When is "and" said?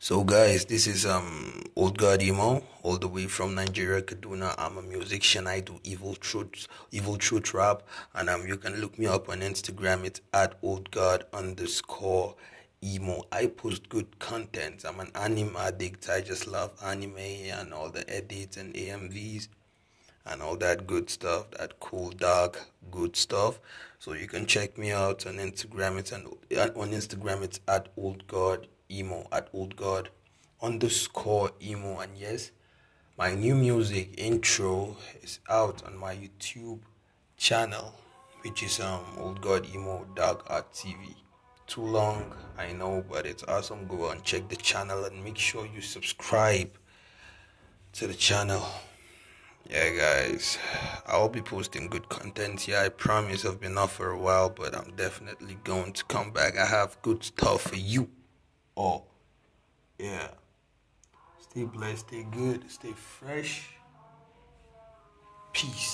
8.14-8.30, 17.18-17.74, 18.56-18.74, 20.26-20.40, 32.00-32.16, 44.10-44.24, 45.04-45.22